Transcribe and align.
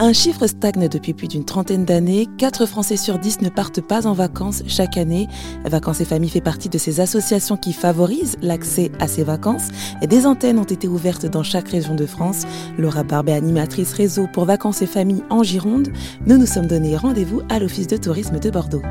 Un 0.00 0.12
chiffre 0.12 0.46
stagne 0.46 0.88
depuis 0.88 1.12
plus 1.12 1.26
d'une 1.26 1.44
trentaine 1.44 1.84
d'années. 1.84 2.28
4 2.38 2.66
Français 2.66 2.96
sur 2.96 3.18
10 3.18 3.40
ne 3.40 3.48
partent 3.48 3.80
pas 3.80 4.06
en 4.06 4.12
vacances 4.12 4.62
chaque 4.68 4.96
année. 4.96 5.26
Vacances 5.64 6.00
et 6.00 6.04
Familles 6.04 6.30
fait 6.30 6.40
partie 6.40 6.68
de 6.68 6.78
ces 6.78 7.00
associations 7.00 7.56
qui 7.56 7.72
favorisent 7.72 8.36
l'accès 8.40 8.92
à 9.00 9.08
ces 9.08 9.24
vacances. 9.24 9.70
Et 10.00 10.06
des 10.06 10.24
antennes 10.24 10.60
ont 10.60 10.64
été 10.64 10.86
ouvertes 10.86 11.26
dans 11.26 11.42
chaque 11.42 11.70
région 11.70 11.96
de 11.96 12.06
France. 12.06 12.44
Laura 12.78 13.02
Barbe 13.02 13.28
est 13.28 13.32
animatrice 13.32 13.92
réseau 13.92 14.28
pour 14.32 14.44
Vacances 14.44 14.82
et 14.82 14.86
Familles 14.86 15.24
en 15.30 15.42
Gironde. 15.42 15.88
Nous 16.26 16.38
nous 16.38 16.46
sommes 16.46 16.68
donné 16.68 16.96
rendez-vous 16.96 17.42
à 17.48 17.58
l'Office 17.58 17.88
de 17.88 17.96
tourisme 17.96 18.38
de 18.38 18.50
Bordeaux. 18.50 18.82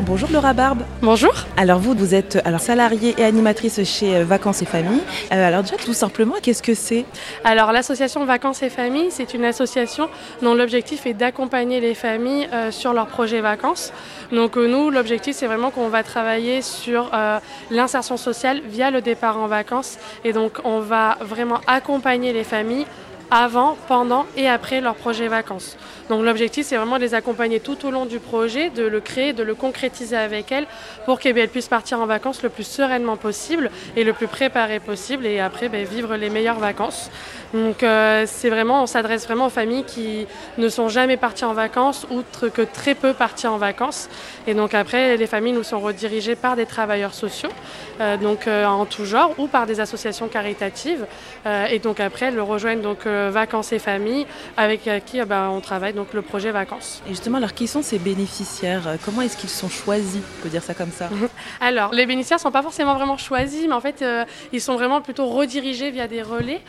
Bonjour 0.00 0.28
Laura 0.32 0.52
Barbe. 0.52 0.82
Bonjour. 1.02 1.32
Alors 1.56 1.78
vous, 1.78 1.94
vous 1.94 2.14
êtes 2.14 2.40
alors 2.44 2.60
salariée 2.60 3.14
et 3.18 3.24
animatrice 3.24 3.82
chez 3.84 4.16
euh, 4.16 4.24
Vacances 4.24 4.62
et 4.62 4.66
Familles. 4.66 5.02
Euh, 5.32 5.48
alors 5.48 5.62
déjà 5.62 5.76
tout 5.76 5.94
simplement, 5.94 6.34
qu'est-ce 6.42 6.62
que 6.62 6.74
c'est? 6.74 7.04
Alors 7.44 7.72
l'association 7.72 8.24
Vacances 8.24 8.62
et 8.62 8.70
Familles, 8.70 9.10
c'est 9.10 9.34
une 9.34 9.44
association 9.44 10.08
dont 10.42 10.54
l'objectif 10.54 11.06
est 11.06 11.14
d'accompagner 11.14 11.80
les 11.80 11.94
familles 11.94 12.48
euh, 12.52 12.70
sur 12.70 12.92
leurs 12.92 13.06
projets 13.06 13.40
vacances. 13.40 13.92
Donc 14.32 14.56
nous, 14.56 14.90
l'objectif 14.90 15.36
c'est 15.36 15.46
vraiment 15.46 15.70
qu'on 15.70 15.88
va 15.88 16.02
travailler 16.02 16.62
sur 16.62 17.10
l'insertion 17.70 18.16
sociale 18.16 18.62
via 18.68 18.90
le 18.90 19.00
départ 19.00 19.38
en 19.38 19.46
vacances 19.46 19.98
et 20.24 20.32
donc 20.32 20.58
on 20.64 20.80
va 20.80 21.16
vraiment 21.20 21.60
accompagner 21.66 22.32
les 22.32 22.44
familles 22.44 22.86
avant, 23.30 23.76
pendant 23.88 24.26
et 24.36 24.48
après 24.48 24.80
leur 24.80 24.94
projet 24.94 25.28
vacances. 25.28 25.76
Donc 26.08 26.22
l'objectif, 26.22 26.66
c'est 26.66 26.76
vraiment 26.76 26.96
de 26.96 27.02
les 27.02 27.14
accompagner 27.14 27.60
tout 27.60 27.86
au 27.86 27.90
long 27.90 28.04
du 28.04 28.18
projet, 28.18 28.70
de 28.70 28.84
le 28.84 29.00
créer, 29.00 29.32
de 29.32 29.42
le 29.42 29.54
concrétiser 29.54 30.16
avec 30.16 30.52
elles 30.52 30.66
pour 31.06 31.18
qu'elles 31.18 31.48
puissent 31.48 31.68
partir 31.68 32.00
en 32.00 32.06
vacances 32.06 32.42
le 32.42 32.48
plus 32.48 32.66
sereinement 32.66 33.16
possible 33.16 33.70
et 33.96 34.04
le 34.04 34.12
plus 34.12 34.28
préparé 34.28 34.80
possible 34.80 35.26
et 35.26 35.40
après 35.40 35.68
ben, 35.68 35.84
vivre 35.84 36.16
les 36.16 36.30
meilleures 36.30 36.58
vacances. 36.58 37.10
Donc 37.54 37.82
euh, 37.82 38.24
c'est 38.26 38.50
vraiment, 38.50 38.82
on 38.82 38.86
s'adresse 38.86 39.26
vraiment 39.26 39.46
aux 39.46 39.50
familles 39.50 39.84
qui 39.84 40.26
ne 40.58 40.68
sont 40.68 40.88
jamais 40.88 41.16
parties 41.16 41.44
en 41.44 41.54
vacances, 41.54 42.06
outre 42.10 42.48
que 42.48 42.62
très 42.62 42.94
peu 42.94 43.14
parties 43.14 43.46
en 43.46 43.58
vacances. 43.58 44.08
Et 44.46 44.54
donc 44.54 44.74
après, 44.74 45.16
les 45.16 45.26
familles 45.26 45.52
nous 45.52 45.62
sont 45.62 45.80
redirigées 45.80 46.34
par 46.34 46.56
des 46.56 46.66
travailleurs 46.66 47.14
sociaux, 47.14 47.50
euh, 48.00 48.16
donc 48.16 48.48
euh, 48.48 48.66
en 48.66 48.86
tout 48.86 49.04
genre, 49.04 49.32
ou 49.38 49.46
par 49.46 49.66
des 49.66 49.80
associations 49.80 50.28
caritatives. 50.28 51.06
et 51.70 51.78
donc 51.78 52.00
après, 52.00 52.26
elles 52.26 52.40
rejoignent 52.40 52.82
donc 52.82 53.06
Vacances 53.30 53.72
et 53.72 53.78
Familles, 53.78 54.26
avec 54.56 54.88
qui 55.06 55.20
ben, 55.24 55.48
on 55.50 55.60
travaille 55.60 55.92
donc 55.92 56.12
le 56.12 56.22
projet 56.22 56.50
Vacances. 56.50 57.02
Et 57.06 57.10
justement, 57.10 57.38
alors 57.38 57.54
qui 57.54 57.66
sont 57.66 57.82
ces 57.82 57.98
bénéficiaires? 57.98 58.96
Comment 59.04 59.22
est-ce 59.22 59.36
qu'ils 59.36 59.50
sont 59.50 59.68
choisis? 59.68 60.20
On 60.38 60.42
peut 60.42 60.48
dire 60.48 60.62
ça 60.62 60.74
comme 60.74 60.90
ça. 60.90 61.08
alors, 61.60 61.92
les 61.92 62.06
bénéficiaires 62.06 62.38
ne 62.38 62.42
sont 62.42 62.50
pas 62.50 62.62
forcément 62.62 62.94
vraiment 62.94 63.16
choisis, 63.16 63.66
mais 63.66 63.74
en 63.74 63.80
fait, 63.80 64.04
ils 64.52 64.60
sont 64.60 64.74
vraiment 64.74 65.00
plutôt 65.00 65.26
redirigés 65.26 65.90
via 65.90 66.06
des 66.06 66.22
relais 66.22 66.60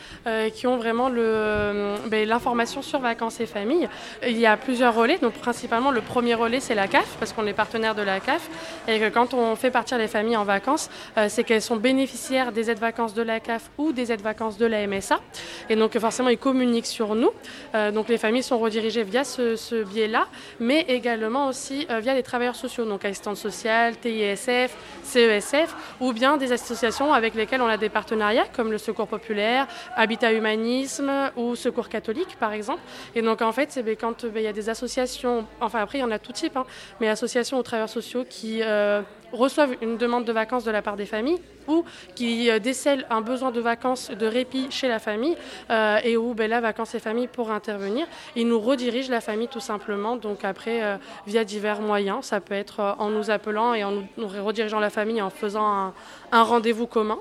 qui 0.54 0.66
ont 0.66 0.76
vraiment 0.76 1.10
euh, 1.46 1.96
ben, 2.08 2.26
l'information 2.28 2.82
sur 2.82 3.00
vacances 3.00 3.40
et 3.40 3.46
familles. 3.46 3.88
Il 4.26 4.38
y 4.38 4.46
a 4.46 4.56
plusieurs 4.56 4.94
relais, 4.94 5.18
donc 5.18 5.34
principalement 5.34 5.90
le 5.90 6.00
premier 6.00 6.34
relais 6.34 6.60
c'est 6.60 6.74
la 6.74 6.88
CAF, 6.88 7.16
parce 7.18 7.32
qu'on 7.32 7.46
est 7.46 7.52
partenaire 7.52 7.94
de 7.94 8.02
la 8.02 8.20
CAF, 8.20 8.48
et 8.88 8.98
que 8.98 9.08
quand 9.08 9.34
on 9.34 9.56
fait 9.56 9.70
partir 9.70 9.98
les 9.98 10.08
familles 10.08 10.36
en 10.36 10.44
vacances, 10.44 10.88
euh, 11.16 11.26
c'est 11.28 11.44
qu'elles 11.44 11.62
sont 11.62 11.76
bénéficiaires 11.76 12.52
des 12.52 12.70
aides 12.70 12.78
vacances 12.78 13.14
de 13.14 13.22
la 13.22 13.40
CAF 13.40 13.70
ou 13.78 13.92
des 13.92 14.12
aides 14.12 14.22
vacances 14.22 14.56
de 14.56 14.66
la 14.66 14.86
MSA, 14.86 15.20
et 15.68 15.76
donc 15.76 15.98
forcément 15.98 16.28
ils 16.36 16.38
communiquent 16.38 16.86
sur 16.86 17.14
nous. 17.14 17.30
Euh, 17.74 17.90
donc 17.90 18.08
les 18.08 18.18
familles 18.18 18.42
sont 18.42 18.58
redirigées 18.58 19.02
via 19.02 19.24
ce, 19.24 19.84
biais-là, 19.84 20.26
mais 20.60 20.82
également 20.88 21.48
aussi 21.48 21.86
via 22.00 22.14
les 22.14 22.22
travailleurs 22.22 22.56
sociaux, 22.56 22.84
donc 22.84 23.04
assistante 23.04 23.36
sociale, 23.36 23.96
TISF, 23.96 24.76
CESF, 25.02 25.74
ou 26.00 26.12
bien 26.12 26.36
des 26.36 26.52
associations 26.52 27.12
avec 27.12 27.34
lesquelles 27.34 27.62
on 27.62 27.68
a 27.68 27.76
des 27.76 27.88
partenariats, 27.88 28.46
comme 28.54 28.70
le 28.70 28.78
Secours 28.78 29.08
populaire, 29.08 29.66
Habitat 29.96 30.32
Humaniste, 30.32 31.02
ou 31.36 31.56
Secours 31.56 31.88
catholique, 31.88 32.36
par 32.38 32.52
exemple. 32.52 32.80
Et 33.14 33.22
donc, 33.22 33.42
en 33.42 33.52
fait, 33.52 33.80
ben, 33.84 33.96
quand 33.96 34.26
ben, 34.26 34.36
il 34.36 34.42
y 34.42 34.48
a 34.48 34.52
des 34.52 34.68
associations, 34.68 35.46
enfin 35.60 35.80
après, 35.80 35.98
il 35.98 36.00
y 36.00 36.04
en 36.04 36.10
a 36.10 36.18
tout 36.18 36.32
type, 36.32 36.56
hein, 36.56 36.66
mais 37.00 37.08
associations 37.08 37.58
aux 37.58 37.62
travailleurs 37.62 37.88
sociaux 37.88 38.24
qui 38.28 38.60
euh, 38.62 39.02
reçoivent 39.36 39.74
une 39.82 39.96
demande 39.96 40.24
de 40.24 40.32
vacances 40.32 40.64
de 40.64 40.70
la 40.70 40.82
part 40.82 40.96
des 40.96 41.06
familles 41.06 41.40
ou 41.68 41.84
qui 42.14 42.50
euh, 42.50 42.58
décèlent 42.58 43.06
un 43.10 43.20
besoin 43.20 43.50
de 43.50 43.60
vacances, 43.60 44.10
de 44.10 44.26
répit 44.26 44.68
chez 44.70 44.88
la 44.88 44.98
famille 44.98 45.36
euh, 45.70 45.98
et 46.04 46.16
où 46.16 46.34
ben, 46.34 46.48
la 46.48 46.60
vacances 46.60 46.94
et 46.94 47.00
famille 47.00 47.26
pour 47.26 47.50
intervenir. 47.50 48.06
Ils 48.36 48.46
nous 48.46 48.60
redirigent 48.60 49.10
la 49.10 49.20
famille 49.20 49.48
tout 49.48 49.60
simplement, 49.60 50.16
donc 50.16 50.44
après 50.44 50.98
via 51.26 51.44
divers 51.44 51.80
moyens. 51.80 52.24
Ça 52.26 52.40
peut 52.40 52.54
être 52.54 52.96
en 52.98 53.10
nous 53.10 53.30
appelant 53.30 53.74
et 53.74 53.84
en 53.84 53.92
nous, 53.92 54.28
redirigeant 54.28 54.80
la 54.80 54.90
famille 54.90 55.20
en 55.22 55.30
faisant 55.30 55.92
un 56.32 56.42
rendez-vous 56.42 56.86
commun 56.86 57.18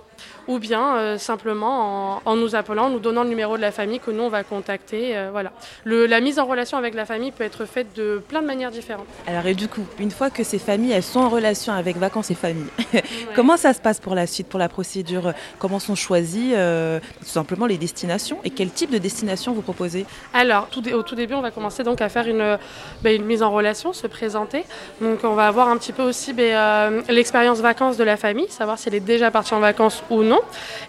ou 0.47 0.59
bien 0.59 0.97
euh, 0.97 1.17
simplement 1.17 2.21
en, 2.25 2.35
nous 2.35 2.55
appelant, 2.55 2.85
en 2.85 2.89
nous 2.89 2.99
donnant 2.99 3.23
le 3.23 3.29
numéro 3.29 3.57
de 3.57 3.61
la 3.61 3.71
famille 3.71 3.99
que 3.99 4.11
nous 4.11 4.23
on 4.23 4.29
va 4.29 4.43
contacter. 4.43 5.17
Euh, 5.17 5.29
voilà. 5.31 5.51
la 5.85 6.19
mise 6.19 6.39
en 6.39 6.45
relation 6.45 6.77
avec 6.77 6.93
la 6.93 7.05
famille 7.05 7.31
peut 7.31 7.43
être 7.43 7.65
faite 7.65 7.95
de 7.95 8.21
plein 8.27 8.41
de 8.41 8.47
manières 8.47 8.71
différentes. 8.71 9.07
Alors 9.27 9.45
et 9.45 9.53
du 9.53 9.67
coup, 9.67 9.85
une 9.99 10.11
fois 10.11 10.29
que 10.29 10.43
ces 10.43 10.59
familles 10.59 10.91
elles 10.91 11.03
sont 11.03 11.21
en 11.21 11.29
relation 11.29 11.73
avec 11.73 11.97
vacances 12.05 12.31
et 12.31 12.35
familles, 12.35 12.69
comment 13.35 13.57
ça 13.57 13.73
se 13.73 13.79
passe 13.79 13.99
pour 13.99 14.15
la 14.15 14.27
suite, 14.27 14.47
pour 14.47 14.59
la 14.59 14.69
procédure? 14.69 15.33
Comment 15.59 15.79
sont 15.79 15.95
choisies 15.95 16.53
euh, 16.53 16.99
tout 17.19 17.25
simplement 17.39 17.65
les 17.65 17.77
destinations? 17.77 18.37
Et 18.43 18.49
quel 18.49 18.69
type 18.69 18.91
de 18.91 18.97
destination 18.97 19.53
vous 19.53 19.61
proposez? 19.61 20.05
Alors 20.33 20.67
tout, 20.69 20.83
au 20.93 21.03
tout 21.03 21.15
début, 21.15 21.33
on 21.33 21.41
va 21.41 21.51
commencer 21.51 21.83
donc 21.83 22.01
à 22.01 22.09
faire 22.09 22.27
une, 22.27 22.57
une, 23.03 23.25
mise 23.25 23.43
en 23.43 23.51
relation, 23.51 23.93
se 23.93 24.07
présenter. 24.07 24.63
Donc 25.01 25.19
on 25.23 25.33
va 25.33 25.47
avoir 25.47 25.67
un 25.69 25.77
petit 25.77 25.93
peu 25.93 26.03
aussi 26.03 26.33
ben, 26.33 27.03
l'expérience 27.09 27.59
vacances 27.59 27.97
de 27.97 28.03
la 28.03 28.17
famille, 28.17 28.49
savoir 28.49 28.77
si 28.77 28.89
elle 28.89 28.95
est 28.95 28.99
déjà 28.99 29.31
partie 29.31 29.53
en 29.53 29.59
vacances 29.59 30.03
ou 30.09 30.23
non. 30.23 30.41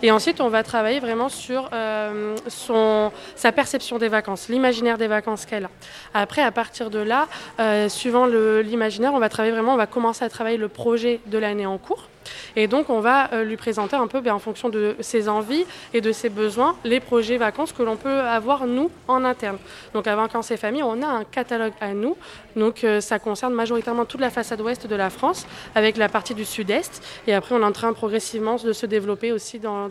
Et 0.02 0.10
ensuite, 0.10 0.40
on 0.40 0.48
va 0.48 0.62
travailler 0.62 1.00
vraiment 1.00 1.28
sur 1.28 1.70
euh, 1.72 2.36
son, 2.48 3.12
sa 3.34 3.52
perception 3.52 3.98
des 3.98 4.08
vacances, 4.08 4.48
l'imaginaire 4.48 4.98
des 4.98 5.06
vacances 5.06 5.46
qu'elle 5.46 5.64
a. 5.64 5.70
Après, 6.14 6.42
à 6.42 6.52
partir 6.52 6.90
de 6.90 6.98
là, 6.98 7.28
euh, 7.60 7.88
suivant 7.88 8.26
l'imaginaire, 8.26 9.14
on 9.14 9.18
va 9.18 9.28
travailler 9.28 9.54
vraiment, 9.54 9.74
on 9.74 9.78
va 9.78 9.86
commencer 9.86 10.24
à 10.24 10.28
travailler 10.28 10.58
le 10.58 10.68
projet 10.68 10.95
de 10.96 11.38
l'année 11.38 11.66
en 11.66 11.78
cours. 11.78 12.08
Et 12.56 12.66
donc, 12.66 12.90
on 12.90 13.00
va 13.00 13.32
euh, 13.32 13.44
lui 13.44 13.56
présenter 13.56 13.96
un 13.96 14.06
peu, 14.06 14.20
ben, 14.20 14.34
en 14.34 14.38
fonction 14.38 14.68
de 14.68 14.96
ses 15.00 15.28
envies 15.28 15.64
et 15.94 16.00
de 16.00 16.12
ses 16.12 16.28
besoins, 16.28 16.76
les 16.84 17.00
projets 17.00 17.36
vacances 17.36 17.72
que 17.72 17.82
l'on 17.82 17.96
peut 17.96 18.20
avoir, 18.20 18.66
nous, 18.66 18.90
en 19.08 19.24
interne. 19.24 19.58
Donc, 19.94 20.06
à 20.06 20.16
Vacances 20.16 20.50
et 20.50 20.56
Familles, 20.56 20.82
on 20.82 21.02
a 21.02 21.06
un 21.06 21.24
catalogue 21.24 21.74
à 21.80 21.92
nous. 21.92 22.16
Donc, 22.56 22.84
euh, 22.84 23.00
ça 23.00 23.18
concerne 23.18 23.52
majoritairement 23.52 24.04
toute 24.04 24.20
la 24.20 24.30
façade 24.30 24.60
ouest 24.60 24.86
de 24.86 24.96
la 24.96 25.10
France, 25.10 25.46
avec 25.74 25.96
la 25.96 26.08
partie 26.08 26.34
du 26.34 26.44
sud-est. 26.44 27.02
Et 27.26 27.34
après, 27.34 27.54
on 27.54 27.60
est 27.60 27.64
en 27.64 27.72
train 27.72 27.92
progressivement 27.92 28.56
de 28.56 28.72
se 28.72 28.86
développer 28.86 29.32
aussi 29.32 29.58
dans, 29.58 29.90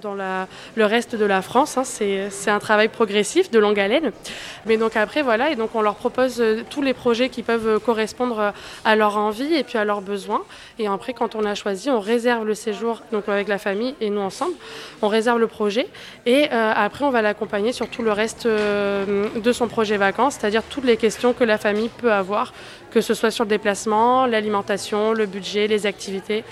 le 0.76 0.86
reste 0.86 1.16
de 1.16 1.26
la 1.26 1.42
France. 1.42 1.78
Hein. 1.78 1.84
C'est 1.84 2.50
un 2.50 2.60
travail 2.60 2.88
progressif, 2.88 3.52
de 3.52 3.60
longue 3.60 3.80
haleine. 3.80 4.12
Mais 4.66 4.78
donc, 4.78 4.96
après, 4.96 5.22
voilà. 5.22 5.52
Et 5.52 5.56
donc, 5.56 5.76
on 5.76 5.82
leur 5.82 5.96
propose 5.96 6.42
euh, 6.42 6.64
tous 6.70 6.82
les 6.82 6.94
projets 6.94 7.30
qui 7.30 7.44
peuvent 7.44 7.80
correspondre 7.80 8.54
à 8.84 8.96
leur 8.96 9.18
envie 9.18 9.54
et 9.54 9.64
puis 9.64 9.78
à 9.78 9.86
leurs 9.86 10.02
besoins. 10.02 10.42
Et 10.80 10.88
après, 10.88 11.14
quand 11.14 11.36
on 11.36 11.46
a 11.46 11.56
choisi, 11.56 11.90
on 11.90 12.00
réserve 12.00 12.25
réserve 12.26 12.48
le 12.48 12.56
séjour 12.56 13.04
donc 13.12 13.30
avec 13.30 13.48
la 13.48 13.60
famille 13.60 13.94
et 14.02 14.10
nous 14.10 14.20
ensemble. 14.20 14.56
On 15.04 15.10
réserve 15.10 15.40
le 15.40 15.46
projet 15.46 15.88
et 16.26 16.48
euh, 16.52 16.74
après 16.76 17.06
on 17.06 17.12
va 17.12 17.22
l'accompagner 17.22 17.72
sur 17.72 17.88
tout 17.88 18.02
le 18.02 18.12
reste 18.12 18.48
euh, 18.48 19.30
de 19.36 19.52
son 19.54 19.68
projet 19.68 19.98
vacances, 19.98 20.38
c'est-à-dire 20.40 20.64
toutes 20.64 20.86
les 20.86 20.98
questions 20.98 21.34
que 21.34 21.44
la 21.44 21.60
famille 21.60 21.90
peut 21.90 22.12
avoir, 22.12 22.52
que 22.90 23.00
ce 23.00 23.14
soit 23.14 23.30
sur 23.30 23.44
le 23.44 23.50
déplacement, 23.50 24.26
l'alimentation, 24.26 25.14
le 25.14 25.28
budget, 25.28 25.68
les 25.68 25.86
activités. 25.86 26.44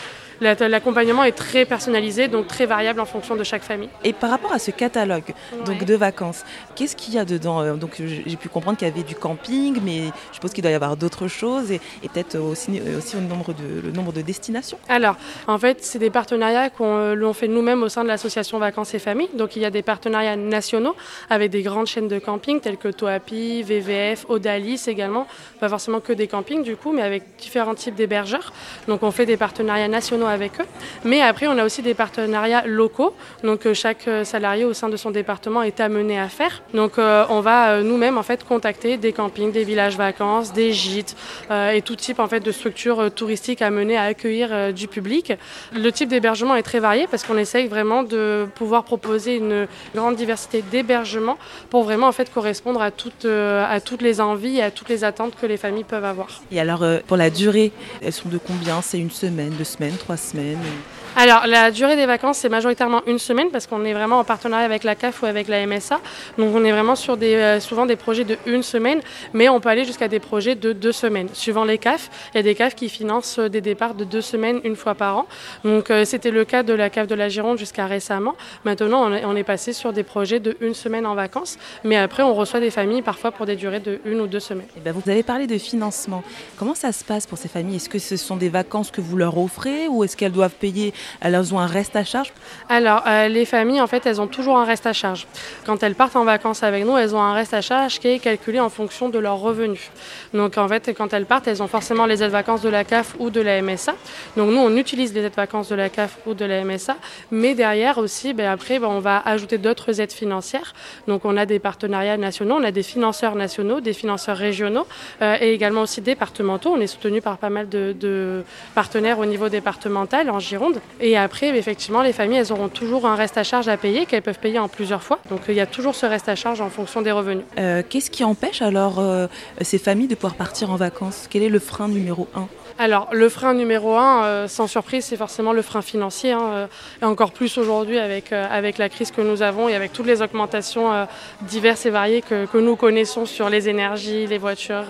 L'accompagnement 0.43 1.23
est 1.23 1.31
très 1.31 1.65
personnalisé, 1.65 2.27
donc 2.27 2.47
très 2.47 2.65
variable 2.65 2.99
en 2.99 3.05
fonction 3.05 3.35
de 3.35 3.43
chaque 3.43 3.63
famille. 3.63 3.89
Et 4.03 4.13
par 4.13 4.29
rapport 4.29 4.51
à 4.51 4.59
ce 4.59 4.71
catalogue 4.71 5.33
donc 5.65 5.83
de 5.85 5.95
vacances, 5.95 6.43
qu'est-ce 6.75 6.95
qu'il 6.95 7.13
y 7.13 7.19
a 7.19 7.25
dedans? 7.25 7.61
Euh, 7.61 7.73
Donc 7.73 8.01
j'ai 8.01 8.35
pu 8.35 8.49
comprendre 8.49 8.77
qu'il 8.77 8.87
y 8.87 8.91
avait 8.91 9.03
du 9.03 9.15
camping, 9.15 9.79
mais 9.83 10.07
je 10.29 10.35
suppose 10.35 10.53
qu'il 10.53 10.61
doit 10.61 10.71
y 10.71 10.75
avoir 10.75 10.97
d'autres 10.97 11.27
choses 11.27 11.71
et, 11.71 11.79
peut-être 12.13 12.37
aussi, 12.37 12.81
aussi 12.97 13.15
le, 13.15 13.21
nombre 13.23 13.53
de, 13.53 13.81
le 13.83 13.91
nombre 13.91 14.11
de 14.11 14.21
destinations. 14.21 14.77
Alors, 14.89 15.15
en 15.47 15.57
fait, 15.57 15.83
c'est 15.83 15.99
des 15.99 16.09
partenariats 16.09 16.69
qu'on 16.69 16.97
euh, 16.97 17.33
fait 17.33 17.47
nous-mêmes 17.47 17.83
au 17.83 17.89
sein 17.89 18.03
de 18.03 18.09
l'association 18.09 18.59
Vacances 18.59 18.93
et 18.93 18.99
Familles. 18.99 19.29
Donc 19.33 19.55
il 19.55 19.61
y 19.61 19.65
a 19.65 19.69
des 19.69 19.81
partenariats 19.81 20.35
nationaux 20.35 20.95
avec 21.29 21.51
des 21.51 21.61
grandes 21.61 21.87
chaînes 21.87 22.07
de 22.07 22.19
camping 22.19 22.59
telles 22.59 22.77
que 22.77 22.89
Toapi, 22.89 23.63
VVF, 23.63 24.25
Odalis 24.29 24.83
également. 24.87 25.27
Pas 25.59 25.69
forcément 25.69 25.99
que 25.99 26.13
des 26.13 26.27
campings 26.27 26.63
du 26.63 26.75
coup, 26.75 26.91
mais 26.91 27.01
avec 27.01 27.23
différents 27.39 27.75
types 27.75 27.95
d'hébergeurs. 27.95 28.53
Donc 28.87 29.03
on 29.03 29.11
fait 29.11 29.25
des 29.25 29.37
partenariats 29.37 29.87
nationaux 29.87 30.27
avec 30.33 30.59
eux. 30.59 30.65
Mais 31.05 31.21
après, 31.21 31.47
on 31.47 31.57
a 31.57 31.63
aussi 31.63 31.81
des 31.81 31.93
partenariats 31.93 32.63
locaux, 32.65 33.13
donc 33.43 33.65
euh, 33.65 33.73
chaque 33.73 34.07
euh, 34.07 34.23
salarié 34.23 34.65
au 34.65 34.73
sein 34.73 34.89
de 34.89 34.97
son 34.97 35.11
département 35.11 35.61
est 35.63 35.79
amené 35.79 36.19
à 36.19 36.27
faire. 36.27 36.61
Donc 36.73 36.97
euh, 36.97 37.25
on 37.29 37.39
va 37.39 37.81
nous-mêmes 37.81 38.17
en 38.17 38.23
fait 38.23 38.43
contacter 38.43 38.97
des 38.97 39.13
campings, 39.13 39.51
des 39.51 39.63
villages 39.63 39.97
vacances, 39.97 40.51
des 40.53 40.73
gîtes 40.73 41.15
et 41.51 41.81
tout 41.81 41.95
type 41.95 42.19
en 42.19 42.27
fait 42.27 42.39
de 42.39 42.51
structures 42.51 43.11
touristiques 43.13 43.61
amenées 43.61 43.97
à 43.97 44.03
accueillir 44.03 44.73
du 44.73 44.87
public. 44.87 45.33
Le 45.73 45.91
type 45.91 46.09
d'hébergement 46.09 46.55
est 46.55 46.63
très 46.63 46.79
varié 46.79 47.07
parce 47.09 47.23
qu'on 47.23 47.37
essaye 47.37 47.67
vraiment 47.67 48.03
de 48.03 48.47
pouvoir 48.55 48.83
proposer 48.83 49.35
une 49.35 49.67
grande 49.95 50.15
diversité 50.15 50.63
d'hébergements 50.71 51.37
pour 51.69 51.83
vraiment 51.83 52.07
en 52.07 52.11
fait 52.11 52.33
correspondre 52.33 52.81
à 52.81 52.91
toutes, 52.91 53.25
à 53.25 53.79
toutes 53.79 54.01
les 54.01 54.19
envies 54.19 54.57
et 54.57 54.63
à 54.63 54.71
toutes 54.71 54.89
les 54.89 55.03
attentes 55.03 55.35
que 55.39 55.45
les 55.45 55.57
familles 55.57 55.83
peuvent 55.83 56.05
avoir. 56.05 56.41
Et 56.51 56.59
alors 56.59 56.83
pour 57.07 57.17
la 57.17 57.29
durée, 57.29 57.71
elles 58.01 58.13
sont 58.13 58.29
de 58.29 58.39
combien? 58.39 58.81
C'est 58.81 58.99
une 58.99 59.11
semaine, 59.11 59.51
deux 59.51 59.63
semaines, 59.63 59.95
trois 59.97 60.12
semaines 60.17 60.83
Alors, 61.15 61.45
la 61.45 61.69
durée 61.69 61.95
des 61.95 62.07
vacances, 62.07 62.39
c'est 62.39 62.49
majoritairement 62.49 63.03
une 63.05 63.19
semaine 63.19 63.49
parce 63.51 63.67
qu'on 63.67 63.85
est 63.85 63.93
vraiment 63.93 64.17
en 64.17 64.23
partenariat 64.23 64.65
avec 64.65 64.83
la 64.83 64.95
CAF 64.95 65.21
ou 65.21 65.27
avec 65.27 65.47
la 65.47 65.63
MSA. 65.67 65.99
Donc, 66.39 66.55
on 66.55 66.65
est 66.65 66.71
vraiment 66.71 66.95
sur 66.95 67.17
des, 67.17 67.35
euh, 67.35 67.59
souvent 67.59 67.85
des 67.85 67.95
projets 67.95 68.23
de 68.23 68.35
une 68.47 68.63
semaine, 68.63 68.99
mais 69.31 69.47
on 69.47 69.59
peut 69.59 69.69
aller 69.69 69.85
jusqu'à 69.85 70.07
des 70.07 70.19
projets 70.19 70.55
de 70.55 70.73
deux 70.73 70.91
semaines. 70.91 71.29
Suivant 71.33 71.65
les 71.65 71.77
CAF, 71.77 72.09
il 72.33 72.37
y 72.37 72.39
a 72.39 72.43
des 72.43 72.55
CAF 72.55 72.73
qui 72.73 72.89
financent 72.89 73.37
des 73.37 73.61
départs 73.61 73.93
de 73.93 74.05
deux 74.05 74.21
semaines 74.21 74.59
une 74.63 74.75
fois 74.75 74.95
par 74.95 75.17
an. 75.17 75.27
Donc, 75.63 75.91
euh, 75.91 76.03
c'était 76.03 76.31
le 76.31 76.45
cas 76.45 76.63
de 76.63 76.73
la 76.73 76.89
CAF 76.89 77.05
de 77.05 77.13
la 77.13 77.29
Gironde 77.29 77.59
jusqu'à 77.59 77.85
récemment. 77.85 78.33
Maintenant, 78.65 79.11
on 79.23 79.35
est, 79.35 79.43
passé 79.43 79.73
sur 79.73 79.93
des 79.93 80.03
projets 80.03 80.39
de 80.39 80.57
une 80.61 80.73
semaine 80.73 81.05
en 81.05 81.13
vacances, 81.13 81.59
mais 81.83 81.97
après, 81.97 82.23
on 82.23 82.33
reçoit 82.33 82.59
des 82.61 82.71
familles 82.71 83.03
parfois 83.03 83.31
pour 83.31 83.45
des 83.45 83.55
durées 83.55 83.81
de 83.81 83.99
une 84.05 84.19
ou 84.19 84.25
deux 84.25 84.39
semaines. 84.39 84.67
Et 84.69 84.77
eh 84.77 84.79
ben, 84.79 84.93
vous 84.93 85.11
avez 85.11 85.21
parlé 85.21 85.45
de 85.45 85.57
financement. 85.57 86.23
Comment 86.57 86.75
ça 86.75 86.91
se 86.91 87.03
passe 87.03 87.27
pour 87.27 87.37
ces 87.37 87.49
familles? 87.49 87.75
Est-ce 87.75 87.89
que 87.89 87.99
ce 87.99 88.17
sont 88.17 88.37
des 88.37 88.49
vacances 88.49 88.89
que 88.89 89.01
vous 89.01 89.17
leur 89.17 89.37
offrez 89.37 89.87
ou 89.89 90.03
est-ce 90.03 90.17
qu'elles 90.17 90.31
doivent 90.31 90.55
payer 90.55 90.93
elles 91.21 91.53
ont 91.53 91.59
un 91.59 91.67
reste 91.67 91.95
à 91.95 92.03
charge? 92.03 92.33
Alors, 92.69 93.03
euh, 93.07 93.27
les 93.27 93.45
familles, 93.45 93.81
en 93.81 93.87
fait, 93.87 94.05
elles 94.05 94.21
ont 94.21 94.27
toujours 94.27 94.57
un 94.57 94.65
reste 94.65 94.85
à 94.85 94.93
charge. 94.93 95.27
Quand 95.65 95.83
elles 95.83 95.95
partent 95.95 96.15
en 96.15 96.25
vacances 96.25 96.63
avec 96.63 96.85
nous, 96.85 96.97
elles 96.97 97.15
ont 97.15 97.21
un 97.21 97.33
reste 97.33 97.53
à 97.53 97.61
charge 97.61 97.99
qui 97.99 98.07
est 98.07 98.19
calculé 98.19 98.59
en 98.59 98.69
fonction 98.69 99.09
de 99.09 99.19
leurs 99.19 99.39
revenus. 99.39 99.91
Donc, 100.33 100.57
en 100.57 100.67
fait, 100.67 100.93
quand 100.95 101.13
elles 101.13 101.25
partent, 101.25 101.47
elles 101.47 101.61
ont 101.61 101.67
forcément 101.67 102.05
les 102.05 102.23
aides 102.23 102.31
vacances 102.31 102.61
de 102.61 102.69
la 102.69 102.83
CAF 102.83 103.15
ou 103.19 103.29
de 103.29 103.41
la 103.41 103.61
MSA. 103.61 103.95
Donc, 104.37 104.51
nous, 104.51 104.59
on 104.59 104.75
utilise 104.75 105.13
les 105.13 105.25
aides 105.25 105.35
vacances 105.35 105.69
de 105.69 105.75
la 105.75 105.89
CAF 105.89 106.17
ou 106.25 106.33
de 106.33 106.45
la 106.45 106.63
MSA. 106.63 106.97
Mais 107.31 107.55
derrière 107.55 107.97
aussi, 107.97 108.33
ben, 108.33 108.51
après, 108.51 108.79
ben, 108.79 108.87
on 108.87 108.99
va 108.99 109.21
ajouter 109.25 109.57
d'autres 109.57 110.01
aides 110.01 110.11
financières. 110.11 110.73
Donc, 111.07 111.25
on 111.25 111.37
a 111.37 111.45
des 111.45 111.59
partenariats 111.59 112.17
nationaux, 112.17 112.55
on 112.59 112.63
a 112.63 112.71
des 112.71 112.83
financeurs 112.83 113.35
nationaux, 113.35 113.81
des 113.81 113.93
financeurs 113.93 114.37
régionaux 114.37 114.87
euh, 115.21 115.37
et 115.39 115.53
également 115.53 115.81
aussi 115.81 116.01
départementaux. 116.01 116.73
On 116.73 116.81
est 116.81 116.87
soutenu 116.87 117.21
par 117.21 117.37
pas 117.37 117.49
mal 117.49 117.69
de, 117.69 117.95
de 117.99 118.43
partenaires 118.75 119.19
au 119.19 119.25
niveau 119.25 119.49
départemental 119.49 120.29
en 120.29 120.39
Gironde. 120.39 120.79
Et 120.99 121.17
après, 121.17 121.55
effectivement, 121.57 122.01
les 122.01 122.13
familles, 122.13 122.39
elles 122.39 122.51
auront 122.51 122.69
toujours 122.69 123.05
un 123.05 123.15
reste 123.15 123.37
à 123.37 123.43
charge 123.43 123.67
à 123.67 123.77
payer, 123.77 124.05
qu'elles 124.05 124.21
peuvent 124.21 124.39
payer 124.39 124.59
en 124.59 124.67
plusieurs 124.67 125.03
fois. 125.03 125.19
Donc 125.29 125.41
il 125.47 125.55
y 125.55 125.59
a 125.59 125.65
toujours 125.65 125.95
ce 125.95 126.05
reste 126.05 126.29
à 126.29 126.35
charge 126.35 126.61
en 126.61 126.69
fonction 126.69 127.01
des 127.01 127.11
revenus. 127.11 127.43
Euh, 127.57 127.83
qu'est-ce 127.87 128.11
qui 128.11 128.23
empêche 128.23 128.61
alors 128.61 128.99
euh, 128.99 129.27
ces 129.61 129.77
familles 129.77 130.07
de 130.07 130.15
pouvoir 130.15 130.35
partir 130.35 130.71
en 130.71 130.75
vacances? 130.75 131.27
Quel 131.29 131.43
est 131.43 131.49
le 131.49 131.59
frein 131.59 131.87
numéro 131.87 132.27
un? 132.35 132.47
Alors, 132.79 133.09
le 133.11 133.29
frein 133.29 133.53
numéro 133.53 133.95
un, 133.95 134.23
euh, 134.23 134.47
sans 134.47 134.65
surprise, 134.65 135.05
c'est 135.05 135.17
forcément 135.17 135.53
le 135.53 135.61
frein 135.61 135.83
financier. 135.83 136.31
Hein, 136.31 136.41
euh, 136.53 136.67
et 137.01 137.05
encore 137.05 137.31
plus 137.31 137.57
aujourd'hui 137.57 137.99
avec, 137.99 138.31
euh, 138.31 138.47
avec 138.49 138.79
la 138.79 138.89
crise 138.89 139.11
que 139.11 139.21
nous 139.21 139.43
avons 139.43 139.69
et 139.69 139.75
avec 139.75 139.93
toutes 139.93 140.07
les 140.07 140.21
augmentations 140.21 141.07
diverses 141.41 141.85
et 141.85 141.89
variées 141.91 142.21
que, 142.21 142.45
que, 142.45 142.57
nous 142.57 142.75
connaissons 142.75 143.25
sur 143.25 143.49
les 143.49 143.69
énergies, 143.69 144.25
les 144.25 144.37
voitures, 144.37 144.85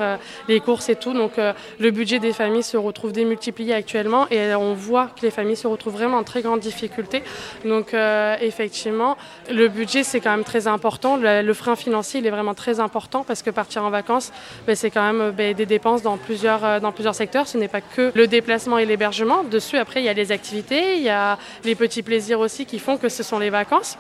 les 0.48 0.60
courses 0.60 0.90
et 0.90 0.96
tout. 0.96 1.14
Donc, 1.14 1.34
le 1.38 1.92
budget 1.92 2.20
des 2.20 2.34
familles 2.34 2.64
se 2.64 2.78
retrouve 2.78 3.12
démultiplié 3.12 3.74
actuellement 3.74 4.28
et 4.30 4.54
on 4.56 4.74
voit 4.74 5.08
que 5.08 5.22
les 5.24 5.32
familles 5.32 5.56
se 5.56 5.68
retrouvent 5.68 5.94
vraiment 5.94 6.18
en 6.18 6.24
très 6.24 6.42
grande 6.42 6.60
difficulté. 6.60 7.24
Donc, 7.66 7.94
effectivement, 8.42 9.18
le 9.50 9.68
budget, 9.68 10.04
c'est 10.04 10.20
quand 10.20 10.32
même 10.32 10.44
très 10.44 10.68
important. 10.68 11.18
Le, 11.18 11.54
frein 11.54 11.76
financier, 11.76 12.20
il 12.20 12.28
est 12.28 12.32
vraiment 12.32 12.54
très 12.54 12.80
important 12.80 13.24
parce 13.24 13.42
que 13.42 13.50
partir 13.50 13.84
en 13.84 13.90
vacances, 13.90 14.32
ben, 14.68 14.76
c'est 14.76 14.92
quand 14.92 15.12
même 15.12 15.32
ben, 15.32 15.54
des 15.54 15.66
dépenses 15.66 16.02
dans 16.02 16.18
plusieurs, 16.18 16.80
dans 16.80 16.92
plusieurs 16.92 17.16
secteurs. 17.16 17.48
Que 17.82 18.12
le 18.14 18.28
déplacement 18.28 18.78
et 18.78 18.86
l'hébergement. 18.86 19.44
Dessus, 19.44 19.78
après, 19.78 20.02
il 20.02 20.06
y 20.06 20.10
a 20.10 20.14
les 20.14 20.32
activités, 20.32 20.98
il 20.98 21.04
y 21.04 21.10
a 21.10 21.38
les 21.64 21.76
petits 21.76 22.04
plaisirs 22.04 22.40
aussi 22.40 22.66
qui 22.66 22.80
font 22.80 22.98
que 22.98 23.10
ce 23.10 23.24
sont 23.24 23.40
les 23.40 23.50
vacances. 23.50 23.98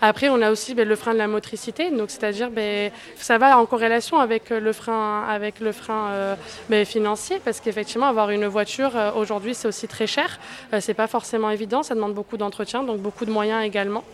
Après, 0.00 0.28
on 0.28 0.42
a 0.42 0.50
aussi 0.50 0.74
ben, 0.74 0.86
le 0.86 0.96
frein 0.96 1.12
de 1.12 1.18
la 1.18 1.26
motricité, 1.26 1.90
donc 1.90 2.10
c'est-à-dire 2.10 2.50
ben, 2.50 2.90
ça 3.16 3.38
va 3.38 3.58
en 3.58 3.66
corrélation 3.66 4.18
avec 4.18 4.50
le 4.50 4.72
frein, 4.72 5.24
avec 5.28 5.60
le 5.60 5.72
frein 5.72 6.08
euh, 6.10 6.34
ben, 6.68 6.84
financier, 6.84 7.40
parce 7.44 7.60
qu'effectivement, 7.60 8.06
avoir 8.06 8.30
une 8.30 8.46
voiture 8.46 8.92
euh, 8.94 9.10
aujourd'hui, 9.12 9.54
c'est 9.54 9.68
aussi 9.68 9.88
très 9.88 10.06
cher. 10.06 10.38
Euh, 10.72 10.80
c'est 10.80 10.94
pas 10.94 11.06
forcément 11.06 11.50
évident, 11.50 11.82
ça 11.82 11.94
demande 11.94 12.14
beaucoup 12.14 12.36
d'entretien, 12.36 12.82
donc 12.82 12.98
beaucoup 12.98 13.24
de 13.24 13.30
moyens 13.30 13.64
également. 13.64 14.04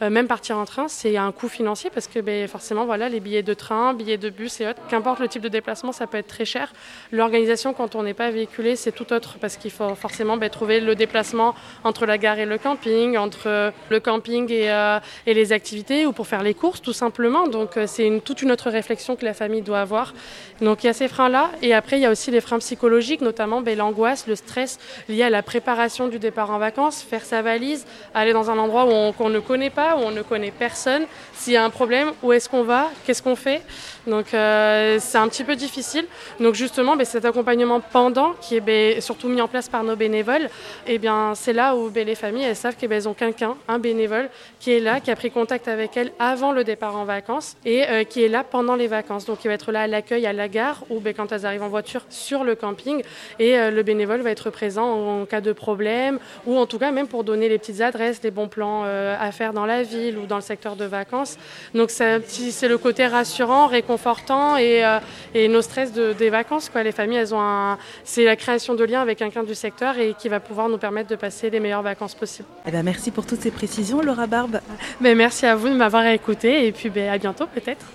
Euh, 0.00 0.10
même 0.10 0.28
partir 0.28 0.56
en 0.58 0.64
train, 0.64 0.86
c'est 0.88 1.16
un 1.16 1.32
coût 1.32 1.48
financier 1.48 1.90
parce 1.92 2.06
que 2.06 2.20
ben, 2.20 2.46
forcément, 2.46 2.84
voilà, 2.84 3.08
les 3.08 3.20
billets 3.20 3.42
de 3.42 3.54
train, 3.54 3.94
billets 3.94 4.16
de 4.16 4.30
bus 4.30 4.60
et 4.60 4.68
autres, 4.68 4.80
qu'importe 4.88 5.18
le 5.18 5.28
type 5.28 5.42
de 5.42 5.48
déplacement, 5.48 5.92
ça 5.92 6.06
peut 6.06 6.18
être 6.18 6.28
très 6.28 6.44
cher. 6.44 6.72
L'organisation, 7.10 7.72
quand 7.72 7.94
on 7.94 8.02
n'est 8.02 8.14
pas 8.14 8.30
véhiculé, 8.30 8.76
c'est 8.76 8.92
tout 8.92 9.12
autre 9.12 9.38
parce 9.40 9.56
qu'il 9.56 9.70
faut 9.70 9.94
forcément 9.94 10.36
ben, 10.36 10.48
trouver 10.50 10.80
le 10.80 10.94
déplacement 10.94 11.54
entre 11.84 12.06
la 12.06 12.16
gare 12.16 12.38
et 12.38 12.46
le 12.46 12.58
camping, 12.58 13.16
entre 13.16 13.72
le 13.90 14.00
camping 14.00 14.50
et, 14.52 14.70
euh, 14.70 15.00
et 15.26 15.34
les 15.34 15.52
activités 15.52 16.06
ou 16.06 16.12
pour 16.12 16.26
faire 16.26 16.42
les 16.42 16.54
courses, 16.54 16.80
tout 16.80 16.92
simplement. 16.92 17.48
Donc, 17.48 17.76
euh, 17.76 17.86
c'est 17.86 18.06
une, 18.06 18.20
toute 18.20 18.42
une 18.42 18.52
autre 18.52 18.70
réflexion 18.70 19.16
que 19.16 19.24
la 19.24 19.34
famille 19.34 19.62
doit 19.62 19.80
avoir. 19.80 20.14
Donc, 20.60 20.84
il 20.84 20.86
y 20.86 20.90
a 20.90 20.92
ces 20.92 21.08
freins-là. 21.08 21.50
Et 21.62 21.74
après, 21.74 21.98
il 21.98 22.02
y 22.02 22.06
a 22.06 22.10
aussi 22.10 22.30
les 22.30 22.40
freins 22.40 22.58
psychologiques, 22.58 23.20
notamment 23.20 23.60
ben, 23.62 23.76
l'angoisse, 23.76 24.26
le 24.28 24.36
stress 24.36 24.78
lié 25.08 25.24
à 25.24 25.30
la 25.30 25.42
préparation 25.42 26.06
du 26.06 26.18
départ 26.18 26.50
en 26.50 26.58
vacances, 26.58 27.02
faire 27.02 27.24
sa 27.24 27.42
valise, 27.42 27.84
aller 28.14 28.32
dans 28.32 28.50
un 28.50 28.58
endroit 28.58 28.86
qu'on 29.16 29.28
ne 29.28 29.40
connaît 29.40 29.70
pas 29.70 29.87
où 29.96 30.00
on 30.00 30.10
ne 30.10 30.22
connaît 30.22 30.50
personne. 30.50 31.04
S'il 31.34 31.52
y 31.52 31.56
a 31.56 31.64
un 31.64 31.70
problème, 31.70 32.12
où 32.22 32.32
est-ce 32.32 32.48
qu'on 32.48 32.64
va? 32.64 32.90
Qu'est-ce 33.04 33.22
qu'on 33.22 33.36
fait? 33.36 33.62
Donc 34.08 34.32
euh, 34.32 34.96
c'est 35.00 35.18
un 35.18 35.28
petit 35.28 35.44
peu 35.44 35.54
difficile. 35.54 36.06
Donc 36.40 36.54
justement, 36.54 36.96
ben, 36.96 37.04
cet 37.04 37.24
accompagnement 37.24 37.80
pendant, 37.80 38.32
qui 38.40 38.56
est 38.56 38.60
ben, 38.60 39.00
surtout 39.00 39.28
mis 39.28 39.40
en 39.40 39.48
place 39.48 39.68
par 39.68 39.84
nos 39.84 39.96
bénévoles, 39.96 40.48
eh 40.86 40.98
bien 40.98 41.34
c'est 41.34 41.52
là 41.52 41.76
où 41.76 41.90
ben, 41.90 42.06
les 42.06 42.14
familles 42.14 42.54
savent 42.54 42.76
qu'elles 42.76 43.08
ont 43.08 43.14
quelqu'un, 43.14 43.54
un 43.68 43.78
bénévole, 43.78 44.30
qui 44.60 44.72
est 44.72 44.80
là, 44.80 45.00
qui 45.00 45.10
a 45.10 45.16
pris 45.16 45.30
contact 45.30 45.68
avec 45.68 45.96
elles 45.96 46.12
avant 46.18 46.52
le 46.52 46.64
départ 46.64 46.96
en 46.96 47.04
vacances 47.04 47.56
et 47.64 47.86
euh, 47.88 48.04
qui 48.04 48.24
est 48.24 48.28
là 48.28 48.44
pendant 48.44 48.76
les 48.76 48.86
vacances. 48.86 49.26
Donc 49.26 49.44
il 49.44 49.48
va 49.48 49.54
être 49.54 49.72
là 49.72 49.82
à 49.82 49.86
l'accueil 49.86 50.26
à 50.26 50.32
la 50.32 50.48
gare 50.48 50.84
ou 50.90 51.02
quand 51.16 51.32
elles 51.32 51.46
arrivent 51.46 51.62
en 51.62 51.68
voiture 51.68 52.02
sur 52.08 52.44
le 52.44 52.54
camping 52.54 53.02
et 53.38 53.58
euh, 53.58 53.70
le 53.70 53.82
bénévole 53.82 54.20
va 54.20 54.30
être 54.30 54.50
présent 54.50 55.20
en, 55.20 55.26
cas 55.26 55.40
de 55.40 55.52
problème 55.52 56.18
ou 56.46 56.58
en 56.58 56.66
tout 56.66 56.78
cas 56.78 56.90
même 56.90 57.08
pour 57.08 57.24
donner 57.24 57.48
les 57.48 57.58
petites 57.58 57.80
adresses, 57.80 58.22
les 58.22 58.30
bons 58.30 58.48
plans 58.48 58.84
à 58.84 59.32
faire 59.32 59.52
dans 59.52 59.66
la 59.66 59.77
ville 59.82 60.18
ou 60.18 60.26
dans 60.26 60.36
le 60.36 60.42
secteur 60.42 60.76
de 60.76 60.84
vacances. 60.84 61.36
Donc 61.74 61.90
c'est 61.90 62.68
le 62.68 62.78
côté 62.78 63.06
rassurant, 63.06 63.66
réconfortant 63.66 64.56
et, 64.56 64.84
euh, 64.84 64.98
et 65.34 65.48
nos 65.48 65.62
stress 65.62 65.92
de, 65.92 66.12
des 66.12 66.30
vacances. 66.30 66.68
Quoi. 66.68 66.82
Les 66.82 66.92
familles, 66.92 67.18
elles 67.18 67.34
ont 67.34 67.76
c'est 68.04 68.24
la 68.24 68.36
création 68.36 68.74
de 68.74 68.84
liens 68.84 69.00
avec 69.00 69.18
quelqu'un 69.18 69.42
du 69.42 69.54
secteur 69.54 69.98
et 69.98 70.14
qui 70.18 70.28
va 70.28 70.40
pouvoir 70.40 70.68
nous 70.68 70.78
permettre 70.78 71.08
de 71.08 71.16
passer 71.16 71.50
les 71.50 71.60
meilleures 71.60 71.82
vacances 71.82 72.14
possibles. 72.14 72.48
Eh 72.66 72.70
ben, 72.70 72.82
merci 72.82 73.10
pour 73.10 73.26
toutes 73.26 73.40
ces 73.40 73.50
précisions, 73.50 74.00
Laura 74.00 74.26
Barbe. 74.26 74.60
Ben, 75.00 75.16
merci 75.16 75.46
à 75.46 75.54
vous 75.54 75.68
de 75.68 75.74
m'avoir 75.74 76.06
écouté 76.06 76.66
et 76.66 76.72
puis 76.72 76.90
ben, 76.90 77.10
à 77.10 77.18
bientôt 77.18 77.46
peut-être. 77.46 77.86